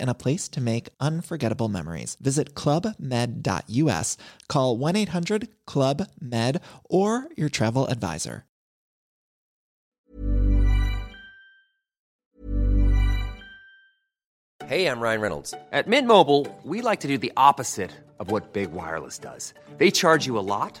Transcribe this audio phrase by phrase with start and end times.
[0.00, 2.16] and a place to make unforgettable memories.
[2.20, 8.44] Visit clubmed.us, call 1 800 Club Med, or your travel advisor.
[14.66, 15.52] Hey, I'm Ryan Reynolds.
[15.72, 19.52] At Mint Mobile, we like to do the opposite of what Big Wireless does.
[19.76, 20.80] They charge you a lot,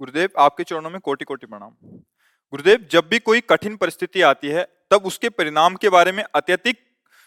[0.00, 1.70] गुरुदेव, आपके चरणों में कोटि कोटि प्रणाम।
[2.52, 6.76] गुरुदेव, जब भी कोई कठिन परिस्थिति आती है, तब उसके परिणाम के बारे में अत्यधिक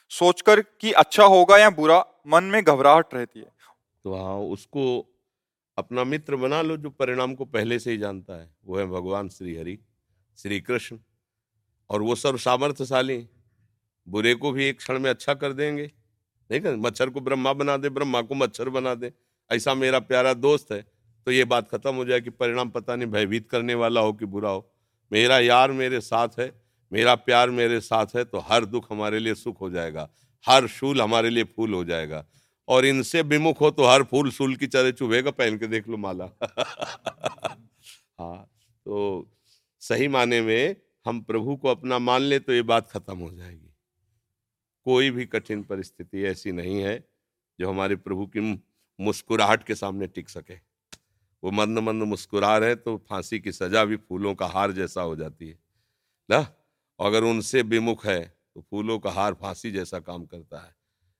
[0.10, 3.46] सोचकर कि अच्छा होगा या बुरा, मन में घबराहट रहती है।
[4.04, 5.10] तो हाँ उसको
[5.78, 9.30] अपना मित्र बना लो जो परिणाम को पहले से ही जानता है। वो है भगवान
[9.30, 9.78] श्री हरि
[10.38, 10.98] श्री कृष्ण
[11.90, 13.30] और वो सर्व सामर्थ्यशाली
[14.08, 15.92] बुरे को भी एक क्षण में अच्छा कर देंगे।
[16.52, 19.14] नहीं कर, मच्छर को ब्रह्मा बना दे, ब्रह्मा को मच्छर बना दे।
[19.52, 20.93] ऐसा मेरा प्यारा दोस्त है।
[21.28, 24.26] तो ये बात खत्म हो जाए कि परिणाम पता नहीं, भयभीत करने वाला हो कि
[24.26, 24.70] बुरा हो।
[25.12, 26.52] मेरा यार मेरे साथ है,
[26.92, 30.10] मेरा प्यार मेरे साथ है तो हर दुख हमारे लिए सुख हो जाएगा,
[30.46, 32.26] हर शूल हमारे लिए फूल हो जाएगा।
[32.68, 35.98] और इनसे विमुख हो तो हर फूल सूल की तरह चुभेगा, पहन के देख लो
[35.98, 36.30] माला।
[38.20, 38.46] हाँ
[38.86, 39.30] तो
[39.82, 43.74] सही माने में हम प्रभु को अपना मान ले तो ये बात खत्म हो जाएगी।
[44.86, 46.98] कोई भी कठिन परिस्थिति ऐसी नहीं है
[47.60, 48.40] जो हमारे प्रभु की
[49.00, 50.56] मुस्कुराहट के सामने टिक सके।
[51.44, 55.16] वो मंद मंद मुस्कुरा रहे तो फांसी की सजा भी फूलों का हार जैसा हो
[55.16, 55.60] जाती है।
[56.30, 56.48] ना?
[57.00, 60.76] अगर उनसे विमुख है तो फूलों का हार फांसी जैसा काम करता है।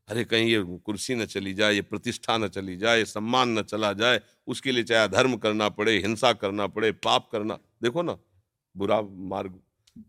[0.08, 3.62] अरे, कहीं ये कुर्सी न चली जाए, ये प्रतिष्ठा न चली जाए, ये सम्मान न
[3.64, 8.18] चला जाए, उसके लिए चाहे धर्म करना पड़े, हिंसा करना पड़े, पाप करना, देखो ना,
[8.78, 9.60] बुरा मार्ग।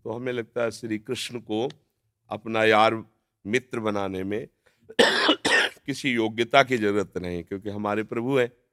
[0.05, 1.69] तो हमें लगता है श्री कृष्ण को
[2.31, 3.05] अपना यार
[3.47, 4.49] मित्र बनाने में
[5.87, 8.64] किसी योग्यता की ज़रूरत नहीं, क्योंकि हमारे प्रभु है।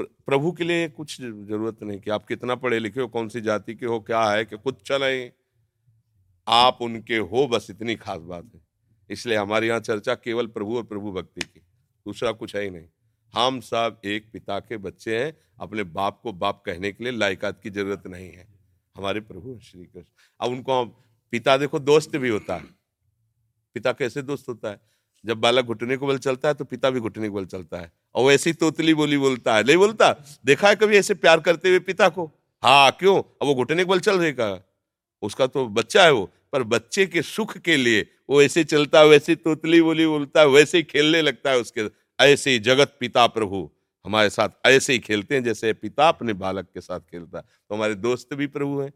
[0.00, 3.74] प्रभु के लिए कुछ ज़रूरत नहीं कि आप कितना पढ़े लिखे हो, कौन सी जाति
[3.74, 5.32] के हो, क्या है, कि खुद चले।
[6.48, 8.60] आप उनके हो, बस इतनी खास बात है।
[9.10, 11.60] इसलिए हमारे यहाँ चर्चा केवल प्रभु और प्रभु भक्ति की,
[12.06, 12.86] दूसरा कुछ है ही नहीं।
[13.34, 17.60] हम सब एक पिता के बच्चे हैं, अपने बाप को बाप कहने के लिए लायकात
[17.62, 18.46] की ज़रूरत नहीं है।
[18.96, 20.84] हमारे प्रभु श्री कृष्ण। अब उनको
[21.32, 22.64] पिता देखो, दोस्त भी होता है।
[23.74, 24.80] पिता कैसे दोस्त होता है?
[25.24, 27.90] जब बालक घुटने को बल चलता है तो पिता भी घुटने को बल चलता है।
[28.14, 30.12] और वैसे ही तोतली बोली बोलता है। नहीं बोलता?
[30.44, 32.30] देखा है कभी ऐसे प्यार करते हुए पिता को?
[32.62, 33.18] हाँ क्यों?
[33.18, 34.60] अब वो घुटने को बल चल रहेगा
[35.22, 39.06] उसका तो बच्चा है वो, पर बच्चे के सुख के लिए वो ऐसे चलता है,
[39.06, 41.88] वैसे तोतली बोली बोलता है, वैसे ही खेलने लगता है उसके।
[42.18, 43.68] ऐसे ही जगत पिता प्रभु,
[44.04, 47.74] हमारे साथ ऐसे ही खेलते हैं जैसे पिता अपने बालक के साथ खेलता है। तो
[47.74, 48.92] हमारे दोस्त भी प्रभु हैं,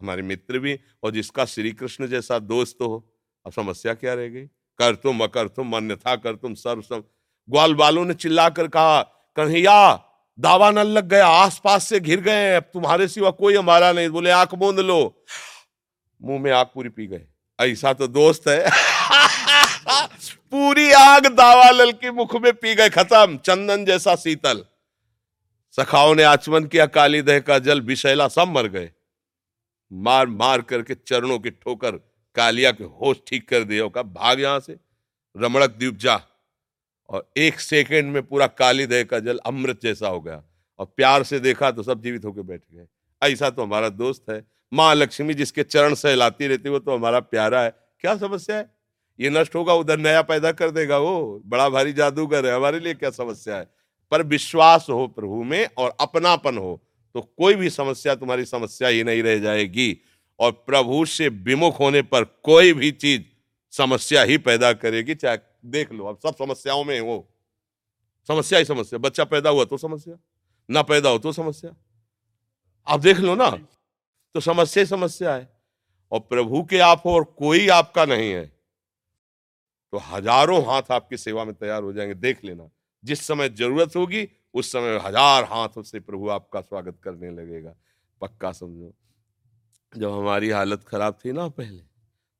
[0.00, 3.04] हमारे मित्र भी और जिसका श्री कृष्ण जैसा दोस्त हो,
[3.46, 4.46] अब समस्या क्या रह गई?
[4.78, 7.02] कर तुम, अकर तुम, अन्यथा कर तुम सर्व सम
[7.50, 9.02] ग्वाल बालों ने चिल्ला कर कहा,
[9.36, 10.08] कन्हैया,
[10.40, 14.30] दावा न लग गया, आसपास से घिर गए अब तुम्हारे सिवा कोई हमारा नहीं। बोले,
[14.30, 15.24] आँख मूंद लो।
[16.22, 17.26] मुँह में आग पूरी पी गए।
[17.60, 18.70] ऐसा तो दोस्त है।
[20.50, 24.64] पूरी आग दावा लल के मुख में पी गए, खत्म। चंदन जैसा शीतल।
[25.76, 28.92] सखाओं ने आचमन किया, काली दह का जल विशैला सब मर गए।
[29.92, 34.60] मार मार करके चरणों की ठोकर कालिया के होश ठीक कर दिया का भाग यहाँ
[34.60, 34.76] से।
[35.36, 36.20] रमणक द्वीप जा।
[37.08, 40.42] और एक सेकेंड में पूरा काली दह का जल अमृत जैसा हो गया।
[40.78, 42.86] और प्यार से देखा तो सब जीवित होकर बैठ गए।
[43.22, 47.62] ऐसा तो हमारा दोस्त है। माँ लक्ष्मी जिसके चरण सहलाती रहती वो तो हमारा प्यारा
[47.62, 47.70] है।
[48.00, 48.70] क्या समस्या है?
[49.20, 52.94] ये नष्ट होगा, उधर नया पैदा कर देगा वो। बड़ा भारी जादूगर है। हमारे लिए
[52.94, 53.68] क्या समस्या है?
[54.12, 56.80] पर विश्वास हो प्रभु में और अपनापन हो
[57.14, 59.96] तो कोई भी समस्या, तुम्हारी समस्या ही नहीं रह जाएगी।
[60.42, 63.22] और प्रभु से विमुख होने पर कोई भी चीज़
[63.72, 67.28] समस्या ही पैदा करेगी, चाहे देख लो, अब सब समस्याओं में हो।
[68.28, 70.16] समस्या ही समस्या, बच्चा पैदा हुआ तो समस्या,
[70.68, 71.74] ना पैदा हो तो समस्या।
[72.86, 73.50] आप देख लो ना
[74.34, 75.48] तो समस्या ही समस्या है।
[76.12, 78.44] और प्रभु के आप हो और कोई आपका नहीं है
[79.92, 82.68] तो हज़ारों हाथ आपकी सेवा में तैयार हो जाएँगे। देख लेना,
[83.04, 87.74] जिस समय ज़रूरत होगी, उस समय हज़ार हाथों से प्रभु आपका स्वागत करने लगेगा।
[88.20, 88.92] पक्का समझो।
[89.96, 91.82] जब हमारी हालत खराब थी ना पहले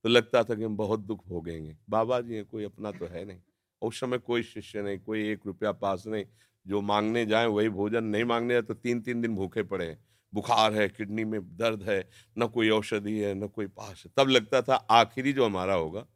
[0.02, 3.24] तो लगता था कि हम बहुत दुख भोगेंगे। बाबा जी हैं, कोई अपना तो है
[3.24, 3.40] नहीं।
[3.82, 6.24] उस समय कोई शिष्य नहीं, कोई एक रुपया पास नहीं।
[6.66, 10.04] जो मांगने जाए, वही भोजन नहीं मांगने जाए तो तीन तीन दिन भूखे पड़े हैं।
[10.34, 12.08] बुखार है, किडनी में दर्द है,
[12.38, 16.06] न कोई औषधि है, न कोई पास है। तब लगता था, आखिरी जो हमारा होगा,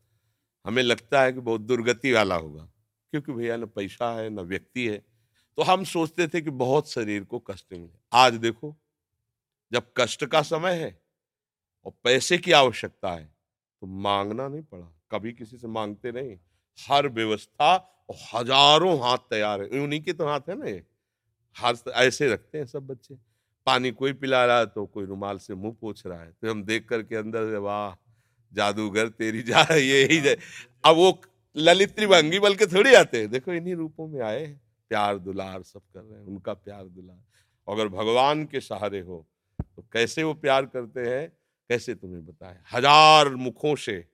[0.67, 2.65] हमें लगता है कि बहुत दुर्गति वाला होगा।
[3.11, 4.99] क्योंकि भैया, न पैसा है, न व्यक्ति है।
[5.57, 8.77] तो हम सोचते थे कि बहुत शरीर को कष्ट मिले। आज देखो,
[9.73, 11.06] जब कष्ट का समय है
[11.87, 13.25] और पैसे की आवश्यकता है
[13.83, 16.37] तो मांगना नहीं पड़ा। कभी किसी से मांगते नहीं।
[16.79, 17.75] हर व्यवस्था
[18.09, 20.83] और हज़ारों हाथ तैयार है। उन्हीं के तो हाथ है ना ये।
[21.57, 23.15] हाथ ऐसे रखते हैं सब बच्चे।
[23.67, 26.63] पानी कोई पिला रहा है तो कोई रुमाल से मुँह पोछ रहा है। तो हम
[26.65, 27.95] देख करके अंदर से वाह
[28.53, 30.37] जादूगर तेरी जा ये ही जाए
[30.85, 31.21] अब वो
[31.57, 34.47] ललित त्रिभंगी बल के थोड़ी आते हैं। देखो इन्हीं रूपों में आए
[34.91, 37.19] प्यार दुलार सब कर रहे हैं। उनका प्यार दुलार।
[37.69, 39.27] अगर भगवान के सहारे हो
[39.59, 41.33] तो कैसे वो प्यार करते हैं?
[41.71, 42.59] कैसे तुम्हें बताए?
[42.73, 44.05] हज़ार मुखों से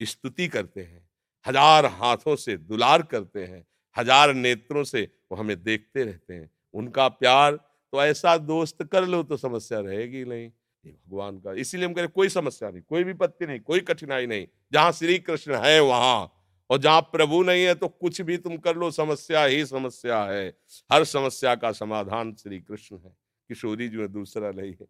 [0.00, 1.06] स्तुति करते हैं,
[1.46, 3.64] हज़ार हाथों से दुलार करते हैं,
[3.96, 5.02] हज़ार नेत्रों से
[5.32, 7.56] वो हमें देखते रहते हैं। उनका प्यार
[7.92, 10.50] तो ऐसा दोस्त कर लो तो समस्या रहेगी नहीं।
[10.84, 14.26] ये भगवान का, इसीलिए हम कह रहे कोई समस्या नहीं, कोई विपत्ति नहीं, कोई कठिनाई
[14.26, 16.30] नहीं। जहाँ श्री कृष्ण है वहाँ,
[16.70, 20.48] और जहाँ प्रभु नहीं है तो कुछ भी तुम कर लो, समस्या ही समस्या है।
[20.92, 23.16] हर समस्या का समाधान श्री कृष्ण है।
[23.50, 24.86] किशोरी जो है दूसरा नहीं है।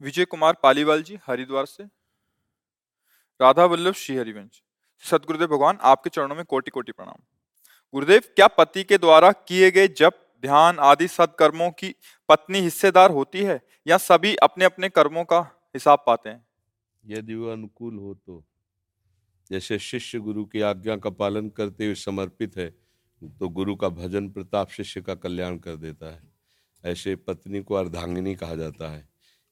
[0.00, 1.84] विजय कुमार पालीवाल जी हरिद्वार से।
[3.40, 4.62] राधा वल्लभ श्री हरिवंश
[5.04, 7.22] सतगुरुदेव भगवान, आपके चरणों में कोटि कोटि प्रणाम।
[7.94, 11.94] गुरुदेव, क्या पति के द्वारा किए गए जप, ध्यान आदि सत्कर्मों की
[12.28, 15.40] पत्नी हिस्सेदार होती है या सभी अपने अपने कर्मों का
[15.74, 16.46] हिसाब पाते हैं?
[17.04, 18.44] यदि वो अनुकूल हो तो।
[19.50, 22.68] जैसे शिष्य गुरु की आज्ञा का पालन करते हुए समर्पित है
[23.22, 26.22] तो गुरु का भजन प्रताप शिष्य का कल्याण कर देता है।
[26.84, 29.08] ऐसे पत्नी को अर्धांगिनी कहा जाता है।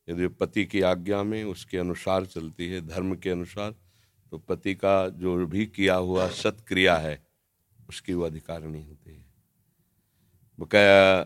[0.09, 3.75] यदि पति की आज्ञा में उसके अनुसार चलती है, धर्म के अनुसार
[4.31, 7.27] तो पति का जो भी किया हुआ सत्क्रिया है,
[7.89, 9.25] उसकी वो अधिकारिणी होती है।
[10.61, 11.21] बकाया,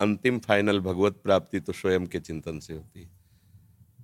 [0.00, 3.10] अंतिम फाइनल भगवत प्राप्ति तो स्वयं के चिंतन से होती है।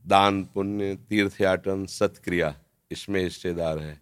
[0.06, 2.60] दान, पुण्य, तीर्थयाटन, सत्क्रिया,
[2.90, 4.00] इसमें हिस्सेदार है।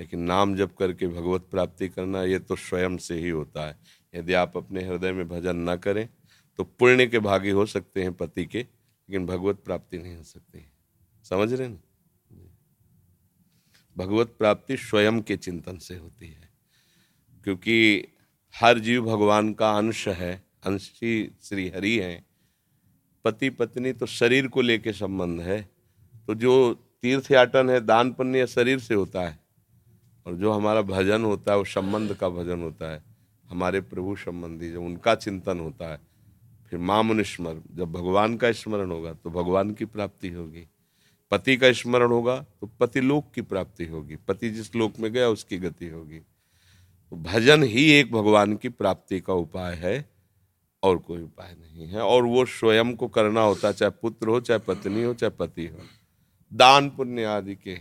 [0.00, 3.78] लेकिन नाम जप करके भगवत प्राप्ति करना, ये तो स्वयं से ही होता है।
[4.14, 6.08] यदि आप अपने हृदय में भजन न करें
[6.58, 10.64] तो पुण्य के भागी हो सकते हैं पति के, लेकिन भगवत प्राप्ति नहीं हो सकती।
[11.24, 11.78] समझ रहे ना?
[13.96, 16.48] भगवत प्राप्ति स्वयं के चिंतन से होती है,
[17.44, 18.04] क्योंकि
[18.54, 22.26] हर जीव भगवान का अंश है, अंशी श्री हरि हैं।
[23.24, 25.60] पति पत्नी तो शरीर को लेके संबंध है।
[26.28, 29.38] तो जो तीर्थ याटन है, दान पुण्य शरीर से होता है,
[30.26, 33.02] और जो हमारा भजन होता है, वो संबंध का भजन होता है।
[33.48, 36.07] हमारे प्रभु संबंधी जो उनका चिंतन होता है
[36.70, 40.66] फिर मामुनिस्मर जब भगवान का स्मरण होगा तो भगवान की प्राप्ति होगी।
[41.30, 45.28] पति का स्मरण होगा तो पति लोक की प्राप्ति होगी। पति जिस लोक में गया,
[45.28, 50.10] उसकी गति होगी। तो भजन ही एक भगवान की प्राप्ति का उपाय है,
[50.82, 54.58] और कोई उपाय नहीं है। और वो स्वयं को करना होता, चाहे पुत्र हो, चाहे
[54.58, 55.78] पत्नी हो, चाहे पति हो।
[56.52, 57.72] दान पुण्य आदि के।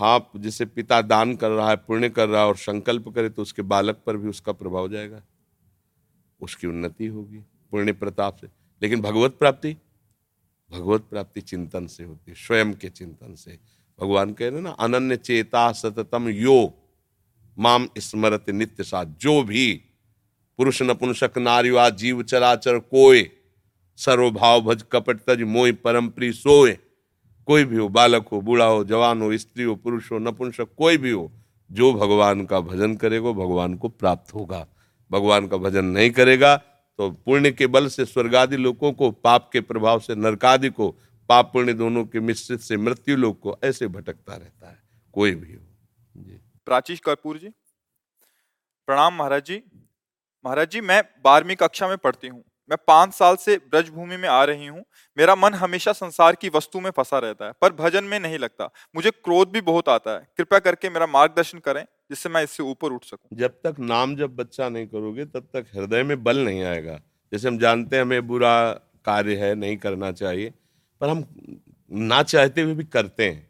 [0.00, 3.42] हाँ जैसे पिता दान कर रहा है, पुण्य कर रहा है, और संकल्प करे तो
[3.42, 5.22] उसके बालक पर भी उसका प्रभाव जाएगा।
[6.40, 7.44] उसकी उन्नति होगी।
[7.76, 8.46] पुण्य प्रताप से।
[8.82, 9.76] लेकिन भगवत प्राप्ति?
[10.72, 13.58] भगवत प्राप्ति चिंतन से होती है, स्वयं के चिंतन से।
[14.00, 16.74] भगवान कह रहे ना, अनन्य चेता सततम यो,
[17.58, 19.82] माम स्मरत नित्य सा जो भी
[20.58, 23.30] पुरुष नपुंसक नारीवा जीव चराचर कोय
[23.96, 26.78] सर्वभाव भज कपट तज मोय परम प्री सोए।
[27.46, 30.96] कोई भी हो, बालक हो, बूढ़ा हो, जवान हो, स्त्री हो, पुरुष हो, नपुंसक कोई
[30.96, 31.32] भी हो,
[31.72, 34.66] जो भगवान का भजन करेगा भगवान को प्राप्त होगा।
[35.10, 36.62] भगवान का भजन नहीं करेगा
[36.98, 40.90] तो पुण्य के बल से स्वर्गादि लोगों को, पाप के प्रभाव से नरकादि को,
[41.28, 44.82] पाप पुण्य दोनों के मिश्रित से मृत्यु लोग को ऐसे भटकता रहता है।
[45.14, 45.60] कोई भी हो।
[46.16, 47.48] जी। प्राचीश कर्पूर जी,
[48.88, 49.62] प्रणाम महाराज जी।
[50.44, 54.42] महाराज जी, मैं बारहवीं कक्षा में पढ़ती हूँ। मैं पाँच साल से ब्रजभूमि में आ
[54.44, 54.84] रही हूँ।
[55.16, 58.70] मेरा मन हमेशा संसार की वस्तु में फंसा रहता है, पर भजन में नहीं लगता।
[58.96, 62.92] मुझे क्रोध भी बहुत आता है। कृपया करके मेरा मार्गदर्शन करें। जिससे मैं इससे ऊपर
[62.92, 66.62] उठ सकूँ। जब तक नाम जब बच्चा नहीं करोगे, तब तक हृदय में बल नहीं
[66.64, 67.00] आएगा।
[67.32, 68.72] जैसे हम जानते हैं हमें बुरा
[69.04, 70.52] कार्य है, नहीं करना चाहिए,
[71.00, 71.24] पर हम
[71.90, 73.46] ना चाहते हुए भी करते हैं।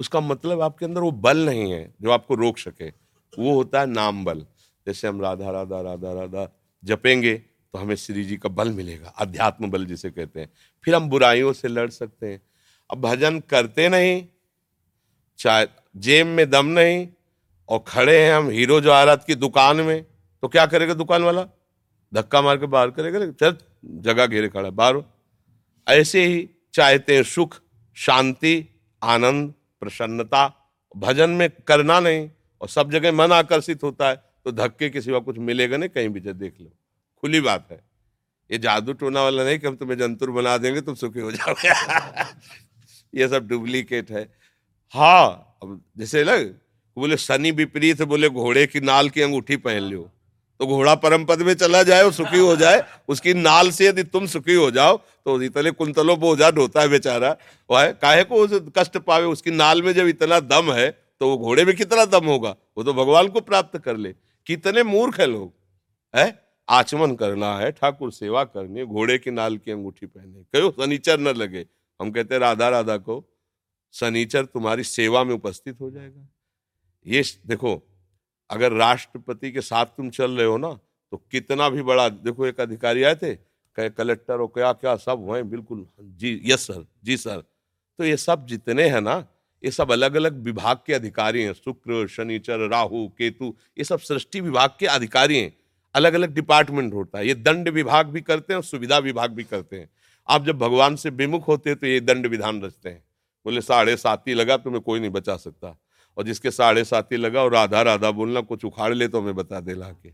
[0.00, 2.88] उसका मतलब आपके अंदर वो बल नहीं है जो आपको रोक सके।
[3.32, 4.44] वो होता है नाम बल।
[4.86, 6.48] जैसे हम राधा राधा राधा राधा
[6.82, 10.50] जपेंगे तो हमें श्री जी का बल मिलेगा, अध्यात्म बल जिसे कहते हैं।
[10.84, 12.40] फिर हम बुराइयों से लड़ सकते हैं।
[12.90, 14.26] अब भजन करते नहीं,
[15.38, 15.66] चाहे
[15.96, 17.06] जेब में दम नहीं
[17.68, 20.02] और खड़े हैं हम हीरो जवाहरात की दुकान में
[20.42, 21.46] तो क्या करेगा दुकान वाला?
[22.12, 25.02] धक्का मार के बाहर करेगा चल, जगह घेरे खड़ा है, बाहर
[25.86, 27.60] ऐसे ही चाहते हैं सुख,
[27.96, 28.64] शांति,
[29.02, 30.52] आनंद, प्रसन्नता,
[30.96, 32.30] भजन में करना नहीं,
[32.60, 36.08] और सब जगह मन आकर्षित होता है तो धक्के के सिवा कुछ मिलेगा नहीं, कहीं
[36.08, 36.70] भी जब देख लो।
[37.22, 37.80] खुली बात है।
[38.50, 41.68] ये जादू टोना वाला नहीं कि हम तुम्हें जंतुर बना देंगे, तुम सुखी हो जाओगे।
[43.20, 44.22] ये सब डुप्लीकेट है।
[44.94, 46.54] हाँ अब जैसे लग
[46.96, 50.10] बोले, शनि विपरीत बोले, घोड़े की नाल की अंगूठी पहन लो
[50.60, 54.02] तो घोड़ा परम पद में चला जाए और सुखी हो जाए। उसकी नाल से यदि
[54.04, 57.36] तुम सुखी हो जाओ तो इतने कुंतलों बोझा ढोता है बेचारा।
[57.70, 59.26] वह काहे को उसे कष्ट पावे?
[59.26, 62.54] उसकी नाल में जब इतना दम है तो वो घोड़े में कितना दम होगा?
[62.76, 64.12] वो तो भगवान को प्राप्त कर ले।
[64.46, 65.52] कितने मूर्ख है लोग,
[66.14, 66.26] है?
[66.68, 71.20] आचमन करना है, ठाकुर सेवा करनी है, घोड़े की नाल की अंगूठी पहने कहो शनिचर
[71.20, 71.66] न लगे।
[72.00, 73.22] हम कहते राधा राधा को,
[73.94, 76.26] शनिचर तुम्हारी सेवा में उपस्थित हो जाएगा।
[77.06, 77.82] ये देखो,
[78.50, 80.78] अगर राष्ट्रपति के साथ तुम चल रहे हो ना
[81.12, 85.24] तो कितना भी बड़ा, देखो, एक अधिकारी आए थे, कहे, कलेक्टर हो, क्या क्या, सब
[85.28, 87.42] हुए बिल्कुल, जी, यस, सर, जी, सर।
[87.98, 89.24] तो ये सब जितने हैं ना,
[89.62, 94.40] ये सब अलग अलग विभाग के अधिकारी हैं, शुक्र शनिचर राहु, केतु, ये सब सृष्टि
[94.40, 95.52] विभाग के अधिकारी हैं।
[95.94, 99.44] अलग अलग डिपार्टमेंट होता है, ये दंड विभाग भी करते हैं और सुविधा विभाग भी
[99.44, 99.88] करते हैं।
[100.28, 103.02] आप जब भगवान से विमुख होते हैं तो ये दंड विधान रचते हैं।
[103.46, 105.76] बोले, साढ़े ही लगा, तुम्हें कोई नहीं बचा सकता।
[106.16, 109.60] और जिसके साढ़े साथी लगा और राधा राधा बोलना, कुछ उखाड़ ले तो हमें बता
[109.60, 110.12] दे ला के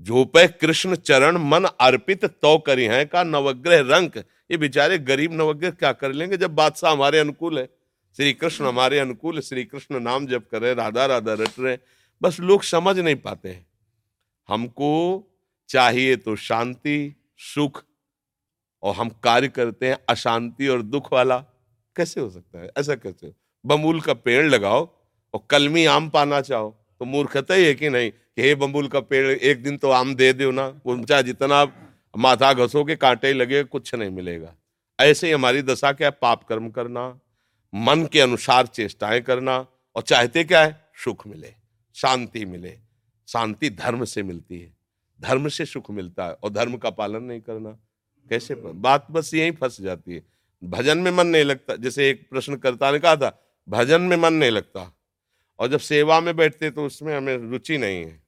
[0.00, 5.70] झोपे कृष्ण चरण मन अर्पित तो करी है का नवग्रह रंक। ये बेचारे गरीब नवग्रह
[5.70, 6.36] क्या कर लेंगे?
[6.36, 7.68] जब बादशाह हमारे अनुकूल है।
[8.16, 11.78] श्री कृष्ण हमारे अनुकूल श्री कृष्ण नाम जब करे राधा राधा रट रहे
[12.22, 13.66] बस लोग समझ नहीं पाते हैं।
[14.48, 14.90] हमको
[15.68, 17.82] चाहिए तो शांति, सुख
[18.82, 21.38] और हम कार्य करते हैं अशांति और दुख वाला।
[21.96, 22.70] कैसे हो सकता है?
[22.78, 23.32] ऐसा कैसे हो?
[23.66, 24.88] बम्बूल का पेड़ लगाओ
[25.34, 29.00] और कलमी आम पाना चाहो। तो मूर्खता ही है कि नहीं कि हे बम्बूल का
[29.00, 31.64] पेड़, एक दिन तो आम दे दो ना। वो चाहे जितना
[32.16, 34.54] माथा घसोगे, कांटे लगे, कुछ नहीं मिलेगा।
[35.00, 36.18] ऐसे ही हमारी दशा क्या है?
[36.22, 37.20] पाप कर्म करना,
[37.74, 39.66] मन के अनुसार चेष्टाएँ करना
[39.96, 40.84] और चाहते क्या है?
[41.04, 41.54] सुख मिले,
[41.94, 42.78] शांति मिले।
[43.28, 44.72] शांति धर्म से मिलती है।
[45.20, 47.70] धर्म से सुख मिलता है और धर्म का पालन नहीं करना।
[48.30, 48.54] कैसे?
[48.54, 50.22] बात बस यही फंस जाती है।
[50.64, 54.50] भजन में मन नहीं लगता। जैसे एक प्रश्नकर्ता ने कहा था भजन में मन नहीं
[54.50, 54.92] लगता।
[55.58, 58.22] और जब सेवा में बैठते तो उसमें हमें रुचि नहीं है।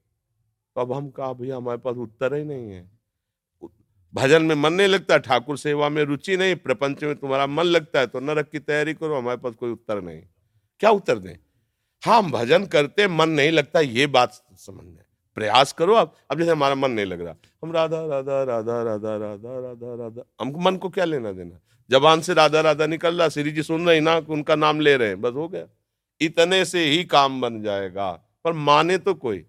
[0.76, 2.90] तो अब हम कहा, भैया, हमारे पास उत्तर ही नहीं है।
[4.14, 8.00] भजन में मन नहीं लगता, ठाकुर सेवा में रुचि नहीं, प्रपंच में तुम्हारा मन लगता
[8.00, 10.22] है तो नरक की तैयारी करो, हमारे पास कोई उत्तर नहीं।
[10.80, 11.36] क्या उत्तर दें?
[12.02, 16.38] हाँ हम भजन करते, मन नहीं लगता, ये बात समझ में। प्रयास करो आप, अब
[16.38, 20.60] जैसे हमारा मन नहीं लग रहा। हम राधा राधा राधा राधा राधा राधा राधा हमको
[20.60, 21.60] मन को क्या लेना देना?
[21.90, 25.08] जबान से राधा राधा निकल रहा, श्री जी सुन रहे ना, उनका नाम ले रहे
[25.08, 25.66] हैं, बस हो गया।
[26.20, 28.12] इतने से ही काम बन जाएगा,
[28.44, 29.46] पर माने तो कोई।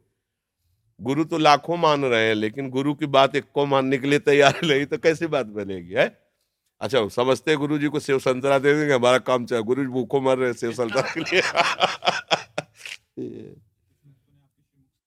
[1.02, 4.20] गुरु तो लाखों मान रहे हैं, लेकिन गुरु की बात एक को मानने के लिए
[4.20, 6.28] तैयार नहीं तो कैसी बात बनेगी, है?
[6.82, 10.22] अच्छा समझते गुरु जी को, सेव संतरा दे देंगे, हमारा काम चाहे गुरु जी भूखों
[10.22, 11.42] मर रहे सेव संतरा के लिए।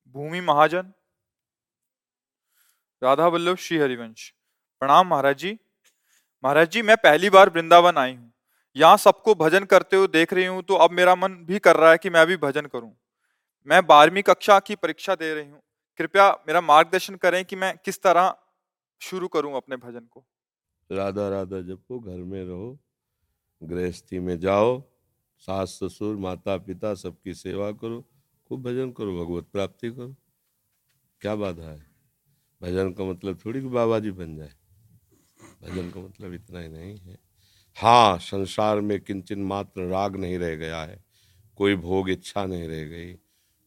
[0.09, 0.93] भूमि महाजन।
[3.03, 4.35] राधा वल्लभ श्री हरिवंश।
[4.81, 5.59] प्रणाम महाराज जी।
[6.44, 8.32] महाराज जी, मैं पहली बार वृंदावन आई हूँ।
[8.76, 11.90] यहाँ सबको भजन करते हुए देख रही हूँ तो अब मेरा मन भी कर रहा
[11.90, 12.92] है कि मैं भी भजन करूँ।
[13.66, 15.61] मैं बारहवीं कक्षा की परीक्षा दे रही हूँ।
[16.00, 18.35] कृपया मेरा मार्गदर्शन करें कि मैं किस तरह
[19.00, 20.25] शुरू करूँ अपने भजन को।
[20.90, 22.78] राधा राधा जपो घर में रहो,
[23.62, 24.80] गृहस्थी में जाओ,
[25.42, 28.00] सास ससुर, माता पिता सबकी सेवा करो,
[28.50, 30.14] खूब भजन करो, भगवत प्राप्ति करो।
[31.23, 31.87] क्या बाधा है?
[32.61, 34.52] भजन का मतलब थोड़ी कि बाबा जी बन जाए।
[35.62, 37.19] भजन का मतलब इतना ही नहीं है।
[37.76, 41.05] हाँ संसार में किंचन मात्र राग नहीं रह गया है।
[41.57, 43.12] कोई भोग इच्छा नहीं रह गई।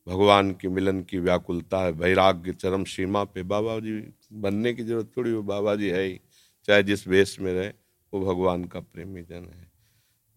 [0.07, 5.11] भगवान की मिलन की व्याकुलता है। वैराग्य चरम सीमा पे बाबा जी बनने की ज़रूरत
[5.17, 6.19] थोड़ी वो बाबा जी है ही।
[6.65, 7.67] चाहे जिस वेश में रहे,
[8.13, 9.71] वो भगवान का प्रेमी जन है।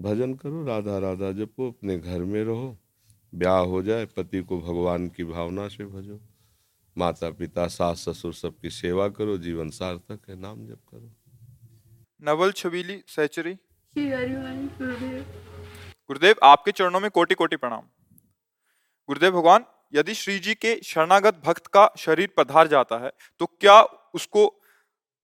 [0.01, 2.79] भजन करो, राधा राधा जपो, अपने घर में रहो।
[3.35, 6.21] ब्याह हो जाए, पति को भगवान की भावना से भजो।
[6.99, 11.26] माता पिता, सास ससुर सबकी सेवा करो। जीवन सार्थक है। नाम जप करो।
[12.23, 12.95] नवल छबीली
[13.97, 15.23] गुरुदेव
[16.11, 17.83] गुरुदेव आपके चरणों में कोटि कोटि प्रणाम।
[19.09, 23.81] गुरुदेव भगवान यदि श्री जी के शरणागत भक्त का शरीर पधार जाता है तो क्या
[24.15, 24.47] उसको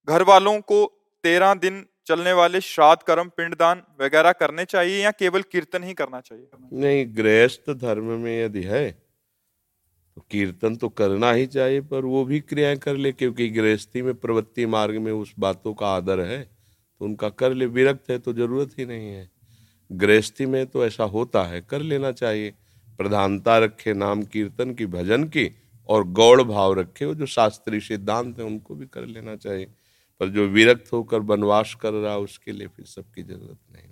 [0.08, 0.84] घर वालों को
[1.24, 6.20] तेरह दिन चलने वाले श्राद्ध कर्म पिंडदान वगैरह करने चाहिए या केवल कीर्तन ही करना
[6.20, 6.48] चाहिए?
[6.72, 12.40] नहीं गृहस्थ धर्म में यदि है तो कीर्तन तो करना ही चाहिए पर वो भी
[12.40, 16.51] क्रियाएँ कर ले क्योंकि गृहस्थी में प्रवृत्ति मार्ग में उस बातों का आदर है।
[17.04, 19.30] उनका कर ले, विरक्त है तो ज़रूरत ही नहीं है।
[19.92, 22.54] गृहस्थी में तो ऐसा होता है, कर लेना चाहिए।
[22.98, 25.50] प्रधानता रखे, नाम कीर्तन की, भजन की,
[25.88, 29.66] और गौड़ भाव रखे, वो जो शास्त्रीय सिद्धांत है, उनको भी कर लेना चाहिए।
[30.20, 33.91] पर जो विरक्त होकर वनवास कर रहा उसके लिए फिर सबकी ज़रूरत नहीं।